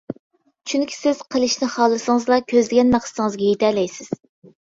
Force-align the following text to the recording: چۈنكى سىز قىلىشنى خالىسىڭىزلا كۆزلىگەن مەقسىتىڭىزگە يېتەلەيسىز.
چۈنكى 0.69 0.95
سىز 0.99 1.19
قىلىشنى 1.35 1.69
خالىسىڭىزلا 1.73 2.39
كۆزلىگەن 2.53 2.89
مەقسىتىڭىزگە 2.95 3.51
يېتەلەيسىز. 3.51 4.11